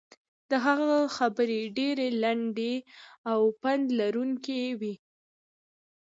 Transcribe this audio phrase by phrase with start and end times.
[0.49, 2.75] د هغه خبرې ډېرې لنډې
[3.31, 4.93] او پند لرونکې وې.